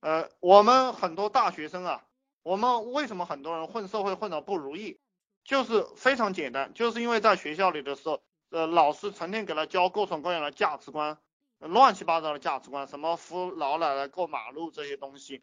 [0.00, 2.04] 呃，我们很多大学生啊，
[2.42, 4.98] 我们为什么很多人混社会混得不如意？
[5.44, 11.18] 就是非常简单，就是因为在学校里的时候，呃，老师成天给他教各种各样的价值观，
[11.58, 15.42] 乱七八糟的价值观，什么扶老奶奶过马路这些东西，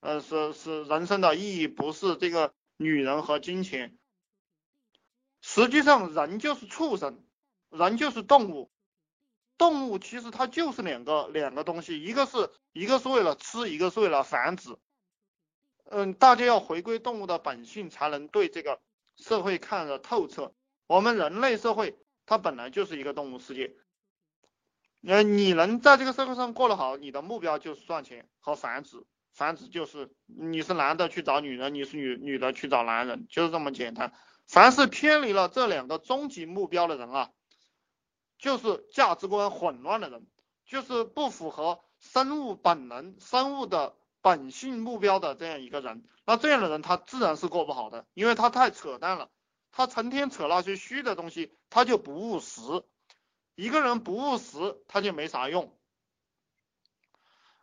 [0.00, 3.96] 呃，是是人生的意义不是这个女人和金钱，
[5.40, 7.24] 实际上人就是畜生，
[7.70, 8.70] 人就是动物，
[9.58, 14.76] 动物其实它就是两个两个东西，一个是一个是为了吃，一个是为了繁殖，
[15.84, 18.80] 嗯，大家要回归动物的本性，才能对这个。
[19.18, 20.52] 社会看得透彻，
[20.86, 21.96] 我们人类社会
[22.26, 23.74] 它本来就是一个动物世界，
[25.06, 29.02] 呃，你能在这个社会上过得好，你的目标就是赚钱和繁殖，
[29.32, 34.12] 繁殖就是你是男的去找女人，你是女女的去找男人，就是这么简单。
[34.46, 37.30] 凡是偏离了这两个终极目标的人啊，
[38.38, 40.26] 就是价值观混乱的人，
[40.64, 43.94] 就是不符合生物本能、生物的。
[44.22, 49.30] 本性目标的这样一个人，那这样的人他自然是过不好的，因为他太扯淡了，
[49.70, 52.60] 他成天扯那些虚的东西，他就不务实。
[53.54, 55.72] 一个人不务实，他就没啥用。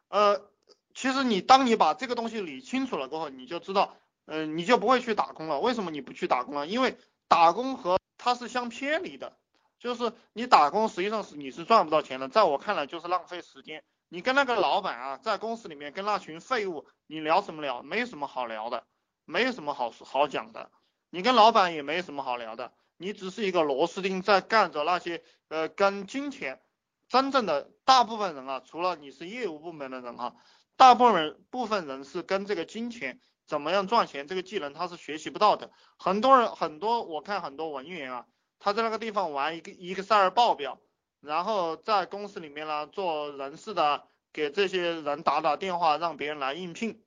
[0.08, 0.50] 呃，
[0.94, 5.60] 其实你当你把这个东西理清楚了过后，你就知道，嗯，你就不会去打工了。
[5.60, 6.66] 为什么你不去打工了？
[6.66, 6.98] 因为
[7.28, 9.38] 打工和他是相偏离的，
[9.84, 13.84] 就是你打工实际上是你是赚不到钱的，在我看来就是浪费时间。
[14.08, 17.84] 你跟那个老板啊，在公司里面跟那群废物，你聊什么聊？
[17.84, 18.86] 没什么好聊的，
[19.26, 20.72] 没什么好好讲的。
[21.10, 26.62] 你跟老板也没什么好聊的，你只是一个螺丝钉在干着那些呃跟金钱
[27.10, 30.34] 真正的大部分人啊，除了你是业务部门的人哈，
[30.78, 35.72] 大部分部分人是跟这个金钱怎么样赚钱这个技能他是学习不到的。
[35.98, 38.26] 很多人很多我看很多文员啊，
[38.64, 40.80] 他在那个地方玩一个 Excel 报表。
[41.20, 47.02] 然后在公司里面呢，做人事的，给这些人打打电话，让别人来应聘，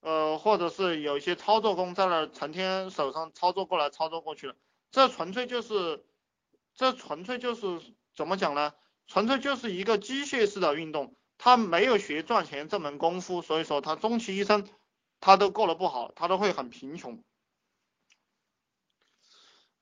[0.00, 4.56] 呃，或者是有一些操作工在那成天手上操作过来操作过去的，
[4.90, 6.04] 这纯粹就是，
[6.74, 7.80] 这纯粹就是
[8.14, 8.74] 怎么讲呢？
[9.06, 14.68] 纯粹就是一个机械式的运动，他没有学赚钱这门功夫，所以说他终其一生，
[15.20, 17.24] 他都过得不好，他都会很贫穷。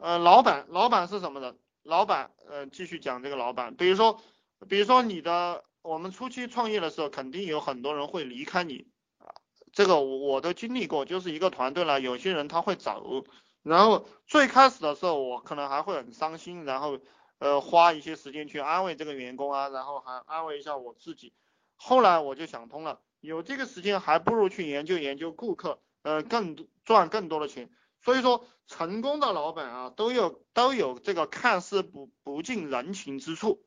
[0.02, 1.56] 呃，老板，老板是什么人？
[1.84, 4.20] 老板，呃，继续讲这个老板，比如说，
[4.68, 9.30] 比如说你的，我们初期创业的时候，肯定有很多人会离开你啊，
[9.72, 13.24] 这个我我都经历过，就是一个团队了，有些人他会走，
[13.62, 16.98] 然后最开始的时候，我可能还会很伤心，然后
[17.38, 21.32] 呃花一些时间去安慰这个员工啊，然后还安慰一下我自己，
[21.76, 27.70] 后来我就想通了，有这个时间还不如去研究研究顾客，呃，更赚更多的钱。
[28.04, 33.64] 所以说，成功的老板啊，都有都有这个看似不不近人情之处。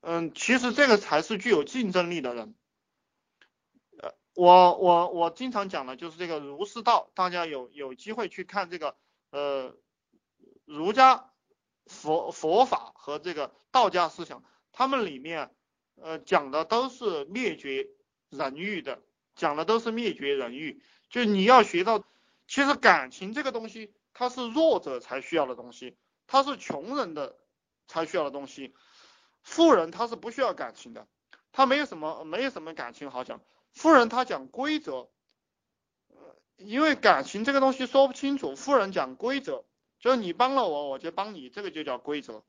[0.00, 2.54] 嗯，其实这个才是具有竞争力的人。
[3.98, 8.96] 呃，我我我经常讲的就是这个儒释道，大家有有机会去看这个
[9.30, 9.76] 呃
[10.64, 11.30] 儒家
[11.84, 14.42] 佛佛法和这个道家思想，
[14.72, 15.54] 他们里面
[15.96, 17.90] 呃讲的都是灭绝
[18.30, 19.02] 人欲的，
[19.34, 22.02] 讲的都是灭绝人欲，就你要学到。
[22.46, 25.96] 其实感情这个东西，它是弱者才需要的东西，
[26.26, 27.36] 它是穷人的
[27.86, 28.74] 才需要的东西。
[29.42, 31.06] 富人他是不需要感情的，
[31.52, 33.42] 他没有什么没有什么感情好讲。
[33.72, 35.10] 富人他讲规则，
[36.56, 38.56] 因为感情这个东西说不清楚。
[38.56, 39.64] 富人讲规则，
[39.98, 42.42] 就是你帮了我，我就帮你，这个就叫规则；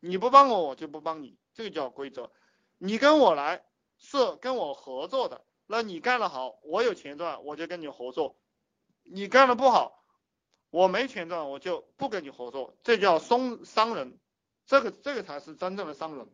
[0.00, 2.32] 你不帮我，我就不帮你，这个叫规则。
[2.78, 3.62] 你跟我来
[3.98, 8.36] 是跟我合作的，那你干得好，我有钱赚，我就跟你合作。
[9.12, 10.04] 你干的不好，
[10.70, 14.18] 我没钱赚，我就不跟你合作，这叫松商人，
[14.66, 16.28] 这个这个才是真正的商人。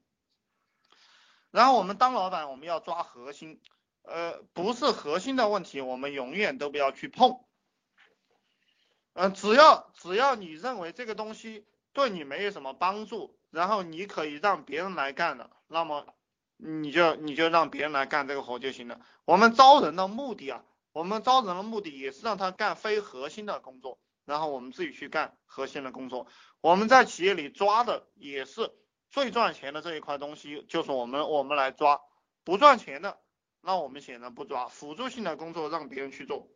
[1.50, 3.62] 然后我们当老板，我们要抓核心，
[4.02, 7.40] 呃，不是核心的问题，我们永远都不要去碰。
[9.14, 16.06] 嗯，只要只要你认为这个东西对你没有什么帮助，然后你可以让别人来干的，那么
[16.58, 19.00] 你就你就让别人来干这个活就行了。
[19.24, 20.62] 我们招人的目的啊。
[20.96, 26.26] 我们招人的目的也是让他干非核心的工作，然后我们自己去干核心的工作。
[26.62, 28.72] 我们在企业里抓的也是
[29.10, 32.00] 最赚钱的这一块东西，就是我们我们来抓，
[32.44, 33.20] 不赚钱的，
[33.60, 36.48] 那我们显然不抓，辅助性的工作让别人去做。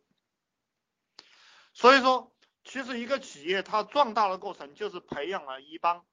[1.75, 2.35] 所以说，
[2.65, 6.07] 其实一个企业它壮大的过程就是培养了一帮，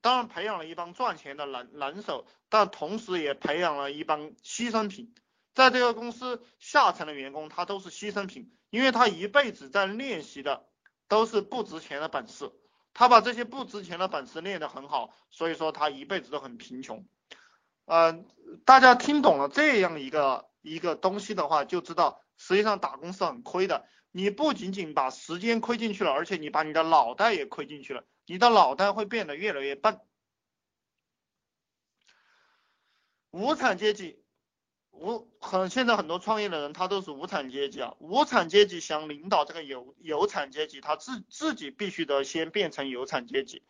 [0.00, 5.14] 当然培养了一帮赚钱的能能手，但同时也培养了一帮牺牲品。
[5.56, 10.68] 在这个公司下层的员工，他都是牺牲品，因为他一辈子在练习的
[11.08, 12.52] 都是不值钱的本事，
[12.92, 17.08] 他把这些不值钱的本事练得很好，所以说他一辈子都很贫穷。
[17.86, 18.22] 呃，
[18.66, 23.86] 大家听懂了这样一个一个东西的话，就知道实际上打工是很亏的。
[24.10, 30.00] 你不仅仅把时间亏进去了，而且你把你的脑袋也亏进去了，你的脑袋会变得越来越笨。
[33.30, 34.22] 无产阶级，
[34.98, 37.94] 无很现在很多创业的人他都是无产阶级啊。
[37.98, 43.62] 无产阶级想领导这个有有产阶级，他自自己必须得先变成有产阶级。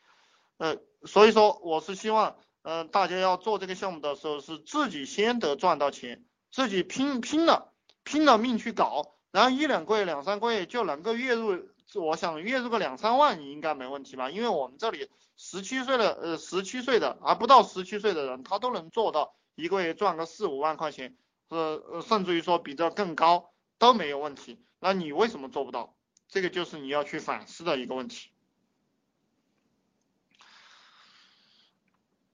[0.59, 7.73] 呃，所以说我是希望，嗯，大家要做这个项目的时候是自己先得赚到钱，自己拼拼了
[8.05, 9.17] 拼了命去搞。
[9.33, 14.31] 然后一两个月、两三个月就能够月入，我想月入个两三万应该没问题吧？
[14.31, 21.17] 因为我们这里十七岁的，呃，十七岁的，还不到十七岁的人，他都能做到一个月赚个四五万块钱，
[21.49, 24.63] 呃，甚至于说比这更高都没有问题。
[24.79, 25.97] 那你为什么做不到？
[26.29, 28.31] 这个就是你要去反思的一个问题。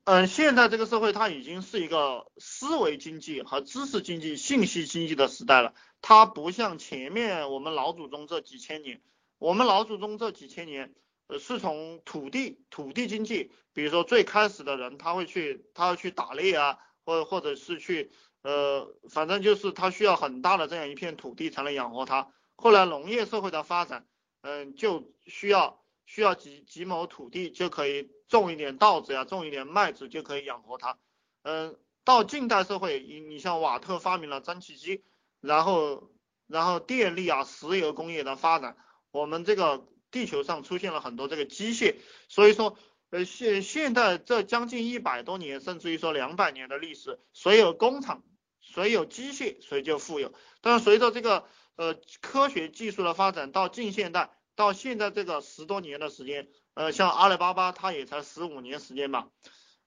[0.05, 5.75] 嗯，现在这个社会它已经是一个思维经济和知识经济、信息经济的时代了。
[6.01, 9.01] 它不像前面我们老祖宗这几千年，
[9.39, 10.93] 我们老祖宗这几千年，
[11.29, 18.11] 呃，是从土地土地经济，比如说最开始的人他会去，他要去打猎啊，或或者是去，
[18.43, 22.33] 呃，反正就是他需要很大的这样一片土地才能养活他。
[22.57, 24.07] 后来农业社会的发展，
[24.43, 30.99] 嗯，就需要需要几几亩土地就可以种一点稻子呀，种一点麦子就可以养活他。
[31.43, 35.03] 嗯，到近代社会，你你像瓦特发明了蒸汽机。
[35.41, 36.13] 然后，
[36.47, 38.77] 然后电力啊，石油工业的发展，
[39.11, 41.97] 我们这个地球上出现了很多这个机械，
[42.29, 42.79] 所以说，
[43.13, 48.23] 呃，现现在这将近一百多年，甚至于说两百年的历史，谁有工厂，
[48.63, 50.33] 谁有机械，谁就富有。
[50.63, 51.45] 但是随着这个
[51.77, 59.29] 呃科学技术的发展，到近现代，到现在这个十多年的时间，呃，像阿里巴巴，它也才十五年时间吧，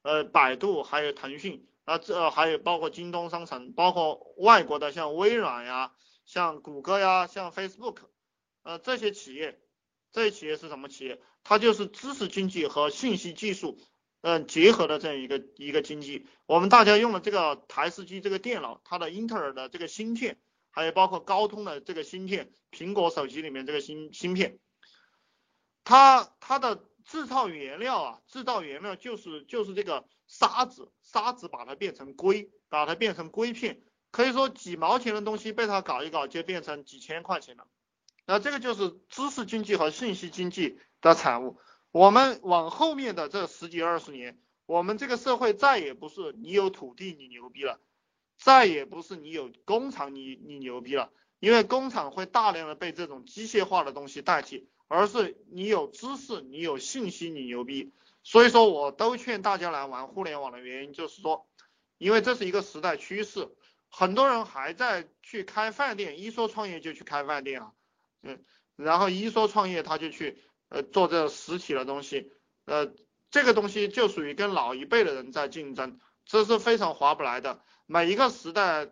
[0.03, 1.67] 呃，百度还有腾讯。
[1.85, 5.93] 啊，这还有包括京东商城，包括外国的像微软呀、
[6.25, 7.97] 像谷歌呀、像 Facebook，
[8.63, 9.59] 呃，这些企业，
[10.11, 11.21] 这些企业是什么企业？
[11.45, 13.79] 它就是知识经济和信息技术，
[14.19, 16.27] 嗯，结合的这样一个一个经济。
[16.47, 20.37] 我们大家用的这个台式机这个电脑，它的英特尔的这个芯片，
[20.71, 24.59] 还有包括高通的这个芯片，苹果手机里面这个芯芯片，
[25.83, 30.91] 它它的制造原料啊，制造原料就是就是这个沙子。
[31.03, 37.67] 沙子把它变成硅，把它变成硅片，可以说几毛钱的东西被它搞一搞就变成几千块钱了。
[38.25, 41.59] 那这个就是知识经济和信息经济的产物。
[41.91, 47.79] 我们往后面的这十几二十年，我们这个社会再也不是你有土地你牛逼了，
[48.37, 57.93] 再也不是你有工厂你你牛逼了，因为工厂会大量的被这种机械化的东西代替，而是你有知识你有信息你牛逼。
[58.23, 61.47] 所以说，我都劝大家来玩互联网的原因，就是说，
[61.99, 63.47] 因为这是一个时代趋势，
[63.87, 67.71] 很多人还在去开饭店，一说创业就去开饭店啊，
[68.23, 68.43] 嗯，
[68.75, 72.31] 然后一说创业他就去呃做这实体的东西，
[72.65, 72.93] 呃，
[73.31, 77.61] 这个东西就属于跟老一辈的人在竞争，这是非常划不来的。
[77.85, 78.91] 每一个时代，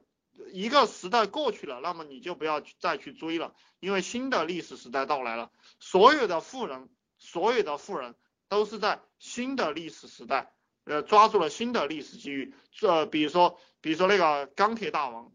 [0.51, 8.15] 一个时代过去了，那么你就不要再去追了，因为新的历史时代到来了，所有的富人，所有的富人。
[8.49, 10.53] 都是在新的历史时代，
[10.83, 12.53] 呃，抓住了新的历史机遇。
[12.71, 15.31] 这比如说，比如说那个钢铁大王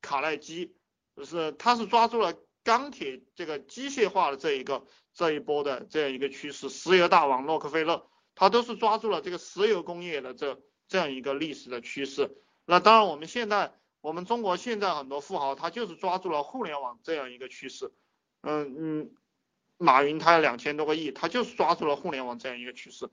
[0.00, 0.74] 卡耐基，
[1.14, 2.34] 就是他是抓住了
[2.66, 6.68] 钢铁这个机械化的这一个这一波的这样一个趋势。
[6.68, 12.36] 石油大王洛克菲勒，他都是抓住了这个石油工业的这这样一个历史的趋势。
[12.64, 17.92] 那当然，我们现在我们中国现在很多富豪，他就是抓住了互联网这样一个趋势。
[18.42, 19.10] 嗯嗯。
[19.78, 23.10] 马云他有两千多个亿，他就是抓住了互联网这样一个趋势。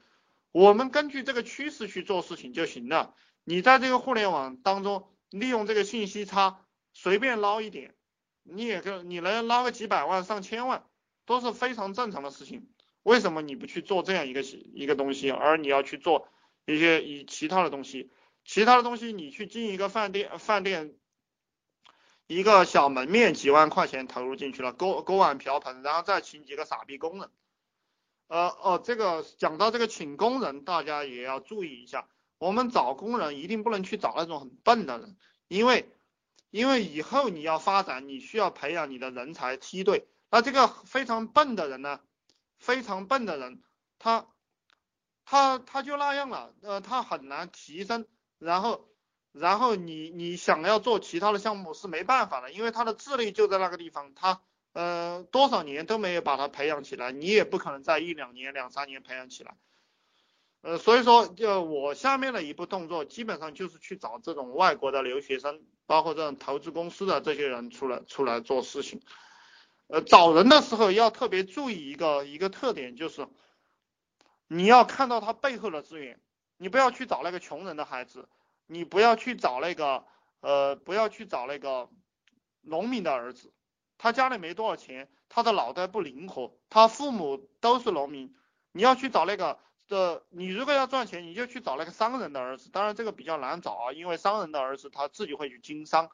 [0.53, 3.13] 我们根据这个趋势去做事情就行了。
[3.43, 6.61] 你在这个互联网当中利用这个信息差，
[6.93, 7.95] 随便捞一点，
[8.43, 10.85] 你也跟你能捞个几百万、上千万，
[11.25, 12.69] 都是非常正常的事情。
[13.01, 16.27] 为什么你不去做这样一个一个东西，而你要去做
[16.65, 18.11] 一些以其他的东西？
[18.45, 20.95] 其他的东西你去进一个饭店，饭店。
[22.25, 27.29] 一个小门面几万块钱投入进去了，锅锅碗瓢盆，然后再请几个傻逼工人。
[28.27, 32.07] 呃哦，这个讲到这个请工人，大家也要注意一下，
[32.37, 35.17] 我们找工人一定不能去找那种很笨的人，
[35.49, 35.91] 因为
[36.53, 40.07] 因为以后你要发展，你需要培养你的人才梯队。
[40.29, 41.99] 那这个非常笨的人呢，
[42.59, 43.63] 非常笨的人，
[43.97, 44.27] 他
[45.25, 48.05] 他他就那样了，呃，他很难提升，
[48.37, 48.87] 然后。
[49.35, 54.39] 然后你你想要做其他的项目是没办法的，因为他的智力就在那个地方，他
[54.73, 59.57] 呃多少年都没有把他培养起来，你也不可能在一两年两三年培养起来。
[60.63, 69.01] 呃，所以说就我下面的一步动作，基本上就是去找这种外国的留学生，包括这种投资公司的这些人出来出来做事情。
[69.87, 73.27] 呃，找人的时候要特别注意一个一个特点，就是
[74.47, 76.21] 你要看到他背后的资源，
[76.55, 78.29] 你不要去找那个穷人的孩子，
[78.65, 80.05] 你不要去找那个
[80.39, 81.89] 呃，不要去找那个
[82.61, 83.51] 农民的儿子，
[83.97, 88.33] 他家里没多少钱，他的脑袋不灵活，他父母都是农民，
[88.71, 96.09] 你要去找那个的，你如果要赚钱，你就去找那个商人的儿子，当然这个比较难找啊，因为商人的儿子他自己会去经商，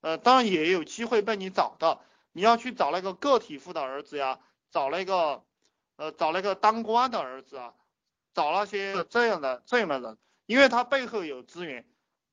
[0.00, 2.02] 呃，当然也有机会被你找到。
[2.32, 5.44] 你要去找那个个体户的儿子呀，找那个
[5.96, 7.74] 呃找那个当官的儿子啊，
[8.32, 11.86] 找那些这样的这样的人，因为他背后有资源。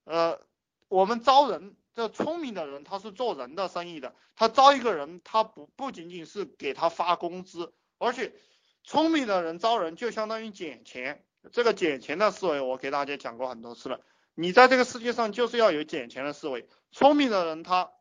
[0.05, 0.39] 呃，
[0.87, 8.33] 我们招人，这聪明的人他是做人的生意的，他招一个人，他不不仅仅是给他发工资，而且
[8.83, 11.23] 聪明的人招人就相当于捡钱。
[11.51, 14.01] 这个捡钱的思维我给大家讲过很多次了，
[14.35, 17.91] 你在这个世界上就是要有捡钱的思维，聪明的人他。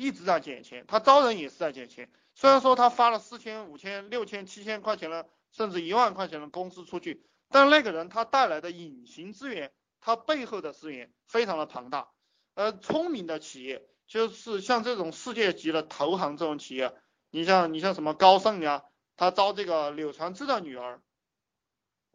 [0.00, 2.08] 一直在捡钱，他招人也是在捡钱。
[2.36, 12.10] 虽然说他发了四千、五千、六千、七千块钱的，甚至一万块钱的工资出去，但那个人他带来的隐形资源，他背后的资源非常的庞大。
[12.54, 16.94] 呃，聪明的企业就是像这种世界级的投行这种企业，
[17.32, 18.84] 你像你像什么高盛呀，
[19.18, 21.02] 他招这个柳传志的女儿，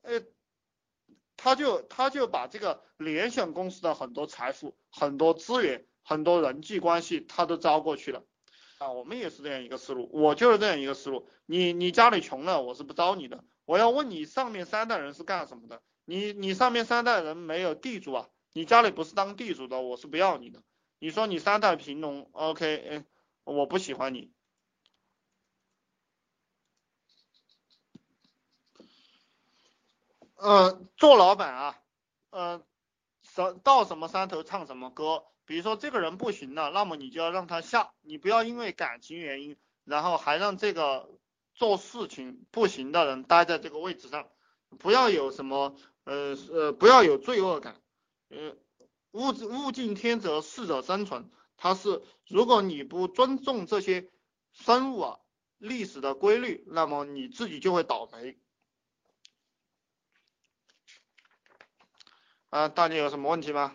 [0.02, 0.24] 呃，
[1.38, 5.86] 他就他就把这个联想公司的很多财富、很多资源。
[6.06, 8.26] 很多人际关系他都招过去了
[8.78, 11.30] 啊，我们也是这样一个思路，我就是这样一个思路。
[11.46, 13.46] 你你家里穷了，我是不招你的。
[13.64, 15.82] 我要问你上面三代人是干什么的？
[16.04, 18.28] 你你上面三代人没有地主啊？
[18.52, 20.62] 你家里不是当地主的，我是不要你的。
[21.00, 23.06] 你说你三代贫农，OK，嗯，
[23.46, 24.30] 我不喜欢你。
[30.44, 31.80] 呃，做老板啊，
[32.30, 32.62] 呃，
[33.22, 35.24] 什到什么山头唱什么歌。
[35.46, 41.10] 比如说这个人不行了，那么你就要让他下，你不要因为感情原因，然后还让这个
[41.54, 44.28] 做事情不行的人待在这个位置上，
[44.80, 47.82] 不要有什么呃呃不要有罪恶感，
[48.28, 48.58] 呃
[49.12, 54.10] 物物竞天择适者生存，它是如果你不尊重这些
[54.52, 55.20] 生物啊
[55.58, 58.38] 历史的规律，那么你自己就会倒霉。
[62.54, 63.74] 啊，大家有什么问题吗？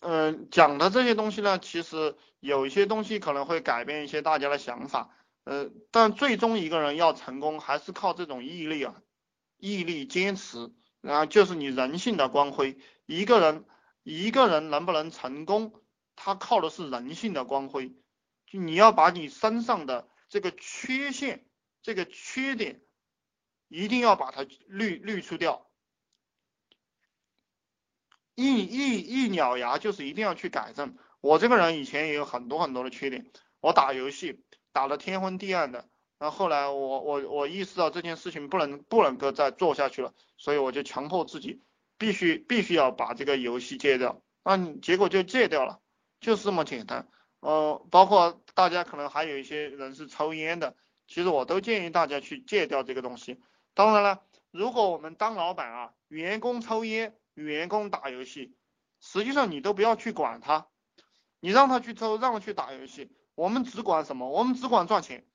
[0.00, 9.00] 嗯，讲的这些东西呢，其实有一些东西可能会改变一些大家的想法，呃，但最终一个人要成功，还是靠这种毅力啊，
[9.56, 12.76] 毅力坚持，然后就是你人性的光辉。
[13.06, 13.64] 一个人
[14.02, 15.80] 一个人能不能成功，
[16.16, 17.94] 他靠的是人性的光辉，
[18.46, 21.46] 就你要把你身上的这个缺陷、
[21.82, 22.80] 这个缺点，
[23.68, 25.68] 一定要把它滤滤除掉。
[28.34, 30.96] 一一一咬牙就是一定要去改正。
[31.20, 35.88] 我这个人以前也有很多很多的缺点，我打游戏打得天昏地暗的，
[36.18, 41.62] 然后后来我我我意识到这件事情不能不能够再做下去了，所以我就强迫自己
[41.98, 45.80] 必须必须要把这个游戏戒掉，那你结果就戒掉了，
[46.20, 47.08] 就是这么简单。
[47.40, 50.76] 呃，包括大家可能还有一些人是抽烟的，
[51.06, 53.40] 其实我都建议大家去戒掉这个东西。
[53.74, 57.16] 当然了，如果我们当老板啊，员工抽烟。
[57.36, 58.56] 员工打游戏，
[58.98, 60.68] 实际上你都不要去管他，
[61.38, 64.30] 你让他去抽，让他去打游戏，我们只管什么？
[64.30, 65.26] 我们只管赚钱。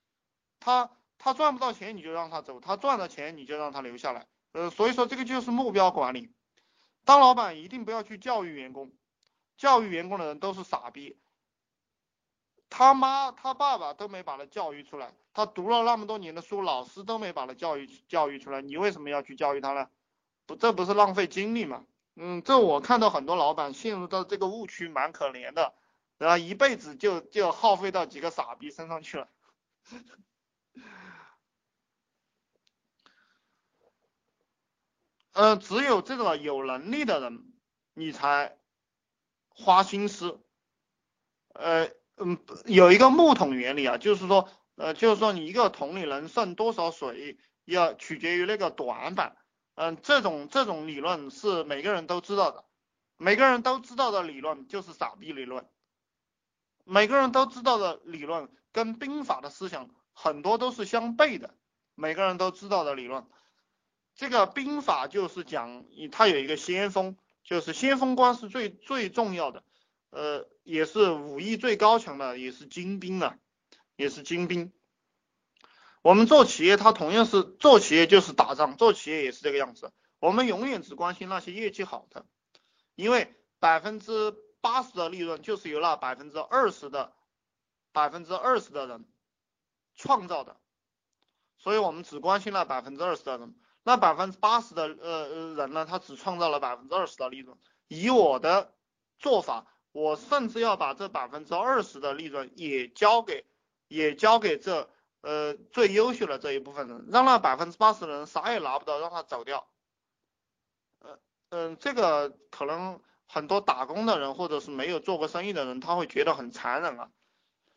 [0.60, 0.90] 他
[1.20, 4.26] 他赚不到钱，你就让他走；他赚了钱，你就让他留下来。
[4.54, 6.34] 呃，所以说这个就是目标管理。
[7.06, 8.92] 当老板一定不要去教育员工，
[9.56, 11.20] 教育员工的人都是傻逼。
[12.72, 19.90] 他妈他爸爸都没把他教育出来，他读了那么多年的书，老师都没把他教育教育出来，你为什么要去教育他呢？
[20.46, 21.86] 不，这不是浪费精力吗？
[22.16, 25.74] 嗯，这我看到很多老板陷入到这个误区，蛮可怜的，
[26.18, 29.30] 然后一辈子就就耗费到几个傻逼身上去了。
[35.34, 37.54] 呃，只有这个有能力的人，
[37.94, 38.58] 你才
[39.50, 40.42] 花心思。
[41.54, 41.90] 呃，
[42.24, 49.38] 嗯，有一个木桶原理啊，就是说，呃，就是说你一个桶里能剩多少水，要取决于那个短板。
[49.76, 52.66] 嗯，这种这种理论是每个人都知道的，
[53.18, 55.66] 每个人都知道的理论就是傻逼理论，
[56.84, 61.56] 每个人都知道的理论跟兵法的思想很多都是相悖的，
[61.96, 63.26] 每个人都知道的理论，
[64.14, 69.64] 这个兵法就是讲，它有一个先锋，就是先锋官是最最重要的，
[70.12, 73.38] 呃，也是武艺最高强的，也是精兵啊，
[73.96, 74.72] 也是精兵。
[76.04, 79.92] 我们做企业，它同样是做企业就是打仗，做企业也是这个样子。
[80.20, 82.26] 我们永远只关心那些业绩好的，
[82.96, 87.14] 因为百分之八十的利润就是由那百分之二十的
[87.92, 89.06] 百分之二十的人
[89.96, 90.58] 创造的，
[91.58, 93.56] 所以我们只关心那百分之二十的人。
[93.84, 97.58] 那百分之八十的呃人呢，他只创造了百分之二十的利润。
[97.88, 98.76] 以我的
[99.18, 103.46] 做法，我甚至要把这百分之二十的利润也交给
[103.88, 104.90] 也交给这。
[105.24, 109.68] 呃，最优秀的这一部分人，让那百分之八十的人啥也拿不到，让他走掉。
[110.98, 111.20] 呃，
[111.50, 117.12] 嗯，这个可能很多打工的人或者是没有做过生意的人，他会觉得很残忍啊。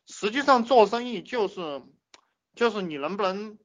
[0.07, 1.83] 实际上做生意就是，
[2.55, 3.59] 就是你能不能，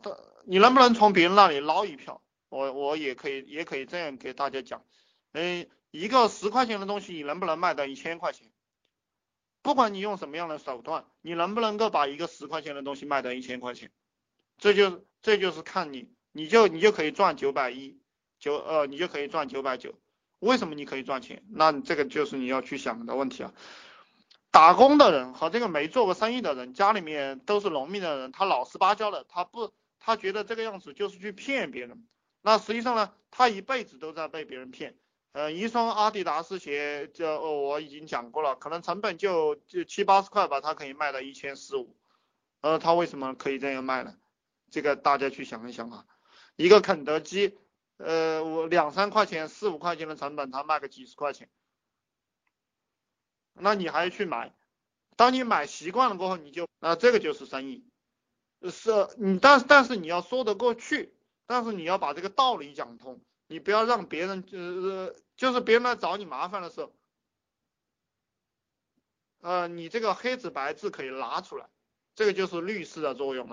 [0.00, 2.22] 的，你能不能从别人那里捞一票？
[2.50, 4.84] 我我也可以也可以这样给大家讲，
[5.32, 8.50] 嗯，一个十块钱的东西，你能不能卖到一千块钱？
[9.62, 13.92] 不管你用什么样的手段，你能不能够把一个十块钱的东西卖到一千块钱，
[14.58, 17.96] 这就这就是看你，你就你就可以赚九百一
[18.40, 19.94] 九呃，你就可以赚九百九。
[20.40, 21.44] 为什么你可以赚钱？
[21.48, 23.54] 那这个就是你要去想的问题啊。
[24.50, 32.04] 打工的人和这个没做过生意的人，家里面都是农民的人，他老实巴交的，他不他觉得这个样子就是去骗别人。
[32.42, 34.96] 那实际上呢，他一辈子都在被别人骗。
[35.34, 41.96] 呃，一双阿迪达斯鞋，就我已经讲过了，可能成本就就七八十块吧，它可以卖到一千四五。
[42.60, 44.16] 呃，它为什么可以这样卖呢？
[44.70, 46.06] 这个大家去想一想啊。
[46.54, 47.58] 一个肯德基，
[47.96, 51.50] 呃，我两三块钱、四五块钱的成本，它卖个几十块钱，
[53.54, 54.54] 那你还去买？
[55.16, 57.84] 当你买习惯了过后，你就，那这个就是生意，
[58.70, 61.12] 是，你但但是你要说得过去，
[61.46, 63.20] 但是你要把这个道理讲通。
[63.46, 66.92] 你不要让别人就是就是别人来找你麻烦的时候，
[69.40, 71.68] 呃，你这个黑纸白字可以拿出来，
[72.14, 73.52] 这个就是律师的作用嘛。